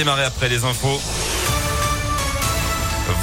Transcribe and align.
Démarrer 0.00 0.22
après 0.22 0.48
les 0.48 0.62
infos. 0.62 1.00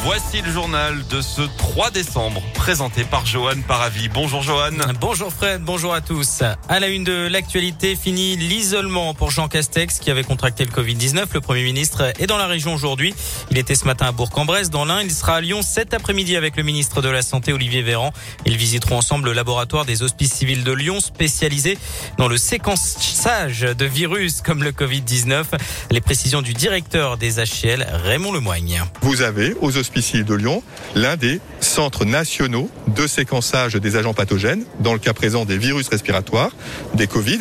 Voici 0.04 0.42
le 0.42 0.52
journal 0.52 1.06
de 1.12 1.22
ce 1.22 1.44
3 1.44 1.92
décembre, 1.92 2.42
présenté 2.56 3.04
par 3.04 3.28
Johan 3.28 3.62
Paravi. 3.68 4.10
Bonjour 4.10 4.42
Johan. 4.42 4.72
Bonjour 5.00 5.32
Fred, 5.32 5.62
bonjour 5.62 5.94
à 5.94 6.02
tous. 6.02 6.42
À 6.68 6.80
la 6.80 6.88
une 6.88 7.04
de 7.04 7.28
l'actualité, 7.28 7.96
fini 7.96 8.36
l'isolement 8.36 9.14
pour 9.14 9.30
Jean 9.30 9.48
Castex 9.48 10.00
qui 10.00 10.10
avait 10.10 10.24
contracté 10.24 10.66
le 10.66 10.72
Covid-19. 10.72 11.26
Le 11.34 11.42
Premier 11.42 11.64
ministre 11.64 12.14
est 12.20 12.26
dans 12.26 12.38
la 12.38 12.48
région 12.48 12.74
aujourd'hui. 12.74 13.14
Il 13.52 13.60
était 13.60 13.76
ce 13.76 13.86
matin 13.86 14.08
à 14.08 14.12
Bourg-en-Bresse 14.12 14.72
dans 14.72 14.86
l'Ain. 14.86 15.02
Il 15.04 15.12
sera 15.12 15.36
à 15.36 15.42
Lyon 15.42 15.62
cet 15.62 15.94
après-midi 15.94 16.36
avec 16.36 16.56
le 16.58 16.64
ministre 16.64 17.04
de 17.04 17.10
la 17.10 17.22
Santé 17.22 17.54
Olivier 17.54 17.84
Véran. 17.84 18.12
Ils 18.48 18.58
visiteront 18.58 18.98
ensemble 18.98 19.26
le 19.26 19.34
laboratoire 19.34 19.86
des 19.86 20.02
hospices 20.02 20.34
civils 20.34 20.64
de 20.64 20.72
Lyon 20.72 21.00
spécialisé 21.00 21.78
dans 22.18 22.28
le 22.28 22.38
séquençage 22.38 23.62
de 23.62 23.86
virus 23.86 24.42
comme 24.42 24.64
le 24.64 24.72
Covid-19. 24.72 25.44
Les 25.92 26.02
précisions 26.02 26.42
du 26.42 26.54
directeur 26.54 27.18
des 27.18 27.36
HCL, 27.36 27.86
Raymond 28.04 28.34
Lemoigne. 28.34 28.84
Vous 29.02 29.22
avez 29.22 29.54
aux 29.62 29.75
hospiciers 29.78 30.24
de 30.24 30.34
Lyon 30.34 30.64
l'un 30.96 31.18
des 31.18 31.40
centres 31.60 32.06
nationaux 32.06 32.70
de 32.88 33.08
séquençage 33.08 33.74
des 33.74 33.96
agents 33.96 34.14
pathogènes, 34.14 34.64
dans 34.80 34.94
le 34.94 35.00
cas 35.00 35.14
présent 35.14 35.46
des 35.46 35.58
virus 35.58 35.88
respiratoires, 35.90 36.52
des 36.94 37.08
Covid, 37.08 37.40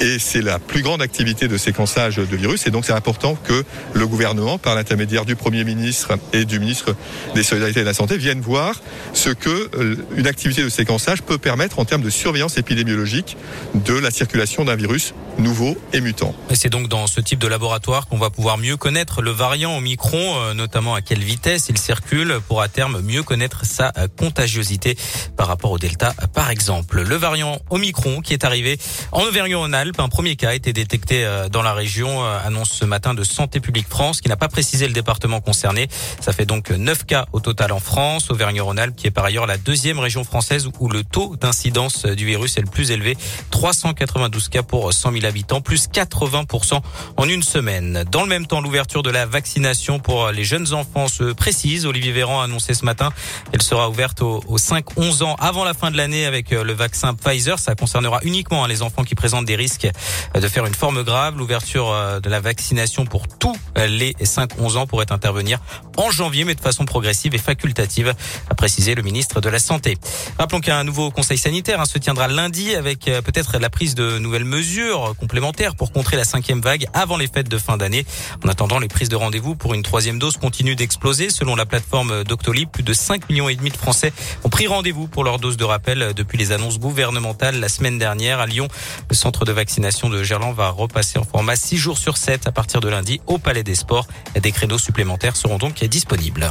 et 0.00 0.18
c'est 0.18 0.42
la 0.42 0.58
plus 0.58 0.82
grande 0.82 1.02
activité 1.02 1.48
de 1.48 1.56
séquençage 1.56 2.16
de 2.16 2.36
virus, 2.36 2.66
et 2.66 2.70
donc 2.70 2.84
c'est 2.84 2.92
important 2.92 3.36
que 3.36 3.64
le 3.92 4.06
gouvernement, 4.06 4.58
par 4.58 4.74
l'intermédiaire 4.74 5.24
du 5.24 5.36
Premier 5.36 5.64
ministre 5.64 6.18
et 6.32 6.44
du 6.44 6.58
ministre 6.58 6.94
des 7.34 7.42
Solidarités 7.42 7.80
et 7.80 7.82
de 7.82 7.88
la 7.88 7.94
Santé, 7.94 8.16
vienne 8.16 8.40
voir 8.40 8.80
ce 9.12 9.30
que 9.30 9.70
euh, 9.74 9.96
une 10.16 10.26
activité 10.26 10.62
de 10.62 10.68
séquençage 10.68 11.22
peut 11.22 11.38
permettre 11.38 11.78
en 11.78 11.84
termes 11.84 12.02
de 12.02 12.10
surveillance 12.10 12.58
épidémiologique 12.58 13.36
de 13.74 13.94
la 13.94 14.10
circulation 14.10 14.64
d'un 14.64 14.76
virus 14.76 15.14
nouveau 15.38 15.76
et 15.92 16.00
mutant. 16.00 16.34
Et 16.50 16.56
c'est 16.56 16.70
donc 16.70 16.88
dans 16.88 17.06
ce 17.06 17.20
type 17.20 17.38
de 17.38 17.46
laboratoire 17.46 18.06
qu'on 18.06 18.18
va 18.18 18.30
pouvoir 18.30 18.58
mieux 18.58 18.76
connaître 18.76 19.22
le 19.22 19.30
variant 19.30 19.76
Omicron, 19.76 20.36
euh, 20.36 20.54
notamment 20.54 20.94
à 20.94 21.02
quelle 21.02 21.22
vitesse 21.22 21.66
il 21.68 21.75
circule, 21.76 22.40
pour 22.48 22.62
à 22.62 22.68
terme 22.68 23.00
mieux 23.00 23.22
connaître 23.22 23.64
sa 23.64 23.92
contagiosité 24.18 24.96
par 25.36 25.46
rapport 25.46 25.70
au 25.70 25.78
Delta, 25.78 26.14
par 26.34 26.50
exemple. 26.50 27.02
Le 27.02 27.16
variant 27.16 27.58
Omicron 27.70 28.20
qui 28.20 28.32
est 28.32 28.44
arrivé 28.44 28.78
en 29.12 29.22
Auvergne-Rhône-Alpes, 29.22 30.00
un 30.00 30.08
premier 30.08 30.36
cas 30.36 30.50
a 30.50 30.54
été 30.54 30.72
détecté 30.72 31.24
euh, 31.24 31.48
dans 31.48 31.62
la 31.62 31.72
région, 31.72 32.24
euh, 32.24 32.38
annonce 32.44 32.70
ce 32.70 32.84
matin 32.84 33.14
de 33.14 33.24
Santé 33.24 33.60
publique 33.60 33.88
France, 33.88 34.20
qui 34.20 34.28
n'a 34.28 34.36
pas 34.36 34.48
précisé 34.48 34.86
le 34.86 34.92
département 34.92 35.40
concerné. 35.40 35.88
Ça 36.20 36.32
fait 36.32 36.46
donc 36.46 36.70
9 36.70 37.04
cas 37.04 37.26
au 37.32 37.40
total 37.40 37.72
en 37.72 37.80
France. 37.80 38.30
Auvergne-Rhône-Alpes 38.30 38.96
qui 38.96 39.06
est 39.06 39.10
par 39.10 39.24
ailleurs 39.24 39.46
la 39.46 39.58
deuxième 39.58 39.98
région 39.98 40.24
française 40.24 40.68
où 40.78 40.88
le 40.88 41.04
taux 41.04 41.36
d'incidence 41.36 42.06
du 42.06 42.26
virus 42.26 42.56
est 42.56 42.62
le 42.62 42.66
plus 42.66 42.90
élevé, 42.90 43.16
392 43.50 44.48
cas 44.48 44.62
pour 44.62 44.92
100 44.92 45.12
000 45.12 45.24
habitants, 45.24 45.60
plus 45.60 45.88
80% 45.88 46.80
en 47.16 47.28
une 47.28 47.42
semaine. 47.42 48.04
Dans 48.10 48.22
le 48.22 48.28
même 48.28 48.46
temps, 48.46 48.60
l'ouverture 48.60 49.02
de 49.02 49.10
la 49.10 49.26
vaccination 49.26 49.98
pour 49.98 50.30
les 50.30 50.44
jeunes 50.44 50.72
enfants 50.72 51.08
se 51.08 51.32
précise. 51.32 51.65
Olivier 51.84 52.12
Véran 52.12 52.40
a 52.40 52.44
annoncé 52.44 52.74
ce 52.74 52.84
matin 52.84 53.10
qu'elle 53.50 53.62
sera 53.62 53.88
ouverte 53.88 54.22
aux, 54.22 54.56
5-11 54.56 55.24
ans 55.24 55.34
avant 55.40 55.64
la 55.64 55.74
fin 55.74 55.90
de 55.90 55.96
l'année 55.96 56.24
avec 56.24 56.52
euh, 56.52 56.62
le 56.62 56.72
vaccin 56.72 57.14
Pfizer. 57.14 57.58
Ça 57.58 57.74
concernera 57.74 58.20
uniquement 58.22 58.64
hein, 58.64 58.68
les 58.68 58.82
enfants 58.82 59.02
qui 59.02 59.16
présentent 59.16 59.46
des 59.46 59.56
risques 59.56 59.88
euh, 60.36 60.40
de 60.40 60.48
faire 60.48 60.64
une 60.66 60.74
forme 60.74 61.02
grave. 61.02 61.36
L'ouverture 61.36 61.90
euh, 61.90 62.20
de 62.20 62.30
la 62.30 62.40
vaccination 62.40 63.04
pour 63.04 63.26
tous 63.26 63.56
les 63.76 64.12
5-11 64.12 64.76
ans 64.76 64.86
pourrait 64.86 65.10
intervenir 65.10 65.58
en 65.96 66.10
janvier, 66.10 66.44
mais 66.44 66.54
de 66.54 66.60
façon 66.60 66.84
progressive 66.84 67.34
et 67.34 67.38
facultative, 67.38 68.14
a 68.48 68.54
précisé 68.54 68.94
le 68.94 69.02
ministre 69.02 69.40
de 69.40 69.48
la 69.48 69.58
Santé. 69.58 69.98
Rappelons 70.38 70.60
qu'un 70.60 70.84
nouveau 70.84 71.10
conseil 71.10 71.36
sanitaire 71.36 71.80
hein, 71.80 71.84
se 71.84 71.98
tiendra 71.98 72.28
lundi 72.28 72.74
avec 72.74 73.00
peut-être 73.00 73.58
la 73.58 73.70
prise 73.70 73.94
de 73.94 74.18
nouvelles 74.18 74.44
mesures 74.44 75.14
complémentaires 75.18 75.74
pour 75.74 75.92
contrer 75.92 76.16
la 76.16 76.24
cinquième 76.24 76.60
vague 76.60 76.86
avant 76.94 77.16
les 77.16 77.26
fêtes 77.26 77.48
de 77.48 77.58
fin 77.58 77.76
d'année. 77.76 78.06
En 78.44 78.48
attendant, 78.48 78.78
les 78.78 78.88
prises 78.88 79.08
de 79.08 79.16
rendez-vous 79.16 79.56
pour 79.56 79.74
une 79.74 79.82
troisième 79.82 80.18
dose 80.18 80.36
continuent 80.36 80.76
d'exploser. 80.76 81.30
Selon 81.46 81.54
la 81.54 81.64
plateforme 81.64 82.24
Doctolib, 82.24 82.68
plus 82.68 82.82
de 82.82 82.92
5 82.92 83.30
millions 83.30 83.48
et 83.48 83.54
demi 83.54 83.70
de 83.70 83.76
Français 83.76 84.12
ont 84.42 84.48
pris 84.48 84.66
rendez-vous 84.66 85.06
pour 85.06 85.22
leur 85.22 85.38
dose 85.38 85.56
de 85.56 85.62
rappel 85.62 86.12
depuis 86.12 86.38
les 86.38 86.50
annonces 86.50 86.80
gouvernementales 86.80 87.60
la 87.60 87.68
semaine 87.68 88.00
dernière 88.00 88.40
à 88.40 88.46
Lyon. 88.46 88.66
Le 89.08 89.14
centre 89.14 89.44
de 89.44 89.52
vaccination 89.52 90.08
de 90.08 90.24
Gerland 90.24 90.56
va 90.56 90.70
repasser 90.70 91.20
en 91.20 91.24
format 91.24 91.54
6 91.54 91.76
jours 91.76 91.98
sur 91.98 92.16
7 92.16 92.48
à 92.48 92.50
partir 92.50 92.80
de 92.80 92.88
lundi 92.88 93.20
au 93.28 93.38
Palais 93.38 93.62
des 93.62 93.76
Sports. 93.76 94.08
Des 94.34 94.50
créneaux 94.50 94.78
supplémentaires 94.78 95.36
seront 95.36 95.58
donc 95.58 95.84
disponibles. 95.84 96.50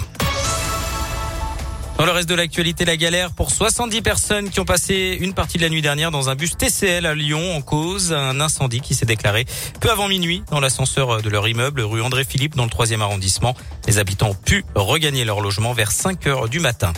Dans 1.98 2.06
le 2.06 2.12
reste 2.12 2.28
de 2.28 2.36
l'actualité, 2.36 2.84
la 2.84 2.98
galère 2.98 3.32
pour 3.32 3.52
70 3.52 4.02
personnes 4.02 4.50
qui 4.50 4.60
ont 4.60 4.66
passé 4.66 5.18
une 5.22 5.34
partie 5.34 5.58
de 5.58 5.64
la 5.64 5.70
nuit 5.70 5.82
dernière 5.82 6.12
dans 6.12 6.30
un 6.30 6.36
bus 6.36 6.58
TCL 6.58 7.06
à 7.06 7.16
Lyon 7.16 7.56
en 7.56 7.62
cause 7.62 8.12
un 8.12 8.42
incendie 8.42 8.82
qui 8.82 8.94
s'est 8.94 9.06
déclaré 9.06 9.46
peu 9.80 9.90
avant 9.90 10.10
minuit 10.10 10.44
dans 10.52 10.60
l'ascenseur 10.60 11.22
de 11.22 11.30
leur 11.30 11.48
immeuble 11.48 11.80
rue 11.80 12.02
André 12.02 12.26
Philippe 12.26 12.56
dans 12.56 12.66
le 12.66 12.70
troisième 12.70 13.02
arrondissement. 13.02 13.56
Les 13.88 13.98
habitants 13.98 14.32
ont 14.32 14.36
pu 14.36 14.66
regagner 14.76 15.24
leur 15.24 15.40
logement 15.40 15.72
vers 15.72 15.94
5 15.94 16.28
heures 16.28 16.50
du 16.50 16.60
matin. 16.60 16.92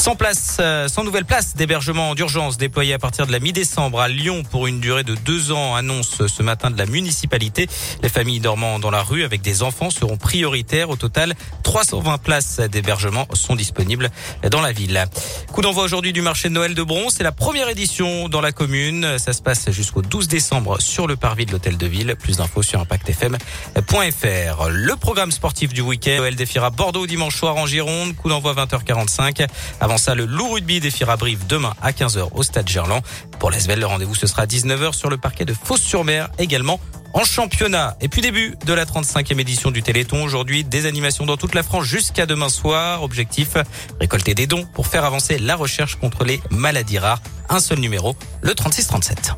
Sans 0.00 0.16
place, 0.16 0.56
euh, 0.60 0.88
sans 0.88 1.04
nouvelle 1.04 1.26
place 1.26 1.54
d'hébergement 1.54 2.14
d'urgence 2.14 2.56
déployée 2.56 2.94
à 2.94 2.98
partir 2.98 3.26
de 3.26 3.32
la 3.32 3.38
mi-décembre 3.38 4.00
à 4.00 4.08
Lyon 4.08 4.44
pour 4.50 4.66
une 4.66 4.80
durée 4.80 5.04
de 5.04 5.14
deux 5.14 5.52
ans, 5.52 5.74
annonce 5.74 6.26
ce 6.26 6.42
matin 6.42 6.70
de 6.70 6.78
la 6.78 6.86
municipalité. 6.86 7.68
Les 8.02 8.08
familles 8.08 8.40
dormant 8.40 8.78
dans 8.78 8.90
la 8.90 9.02
rue 9.02 9.24
avec 9.24 9.42
des 9.42 9.62
enfants 9.62 9.90
seront 9.90 10.16
prioritaires. 10.16 10.88
Au 10.88 10.96
total, 10.96 11.34
320 11.64 12.16
places 12.16 12.60
d'hébergement 12.60 13.26
sont 13.34 13.54
disponibles 13.54 14.08
dans 14.50 14.62
la 14.62 14.72
ville. 14.72 15.04
Coup 15.52 15.60
d'envoi 15.60 15.84
aujourd'hui 15.84 16.14
du 16.14 16.22
marché 16.22 16.48
de 16.48 16.54
Noël 16.54 16.74
de 16.74 16.82
Bron. 16.82 17.10
C'est 17.10 17.22
la 17.22 17.32
première 17.32 17.68
édition 17.68 18.30
dans 18.30 18.40
la 18.40 18.52
commune. 18.52 19.18
Ça 19.18 19.34
se 19.34 19.42
passe 19.42 19.70
jusqu'au 19.70 20.00
12 20.00 20.28
décembre 20.28 20.80
sur 20.80 21.08
le 21.08 21.16
parvis 21.16 21.44
de 21.44 21.52
l'hôtel 21.52 21.76
de 21.76 21.86
ville. 21.86 22.16
Plus 22.18 22.38
d'infos 22.38 22.62
sur 22.62 22.80
impactfm.fr. 22.80 24.68
Le 24.70 24.96
programme 24.96 25.30
sportif 25.30 25.74
du 25.74 25.82
week-end. 25.82 26.16
Noël 26.16 26.36
défiera 26.36 26.70
Bordeaux 26.70 27.06
dimanche 27.06 27.36
soir 27.36 27.56
en 27.56 27.66
Gironde. 27.66 28.16
Coup 28.16 28.30
d'envoi 28.30 28.54
20h45. 28.54 29.46
Avant 29.90 29.98
ça, 29.98 30.14
le 30.14 30.24
loup 30.24 30.52
rugby 30.52 30.78
défiera 30.78 31.16
Brive 31.16 31.48
demain 31.48 31.74
à 31.82 31.90
15h 31.90 32.28
au 32.32 32.44
stade 32.44 32.68
Gerland. 32.68 33.02
Pour 33.40 33.50
l'Asvel, 33.50 33.80
le 33.80 33.86
rendez-vous 33.86 34.14
ce 34.14 34.28
sera 34.28 34.42
à 34.42 34.46
19h 34.46 34.92
sur 34.92 35.10
le 35.10 35.16
parquet 35.16 35.44
de 35.44 35.52
Fos-sur-Mer 35.52 36.28
également 36.38 36.78
en 37.12 37.24
championnat. 37.24 37.96
Et 38.00 38.06
puis 38.06 38.22
début 38.22 38.54
de 38.64 38.72
la 38.72 38.84
35e 38.84 39.40
édition 39.40 39.72
du 39.72 39.82
Téléthon. 39.82 40.22
Aujourd'hui, 40.22 40.62
des 40.62 40.86
animations 40.86 41.26
dans 41.26 41.36
toute 41.36 41.56
la 41.56 41.64
France 41.64 41.86
jusqu'à 41.86 42.24
demain 42.24 42.50
soir. 42.50 43.02
Objectif, 43.02 43.56
récolter 44.00 44.36
des 44.36 44.46
dons 44.46 44.64
pour 44.64 44.86
faire 44.86 45.04
avancer 45.04 45.40
la 45.40 45.56
recherche 45.56 45.96
contre 45.96 46.22
les 46.22 46.40
maladies 46.50 47.00
rares. 47.00 47.20
Un 47.48 47.58
seul 47.58 47.80
numéro, 47.80 48.14
le 48.42 48.54
3637. 48.54 49.32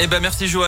Eh 0.00 0.06
ben 0.06 0.20
merci 0.20 0.48
Joël. 0.48 0.60